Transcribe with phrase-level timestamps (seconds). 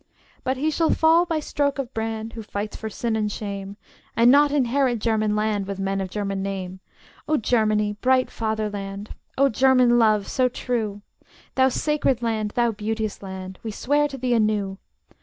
[0.43, 3.77] But he shall fall by stroke of brand Who fights for sin and shame,
[4.17, 6.79] And not inherit German land With men of German name.
[7.27, 9.11] O Germany, bright fatherland!
[9.37, 11.03] O German love, so true!
[11.53, 14.79] Thou sacred land, thou beauteous land, We swear to thee anew!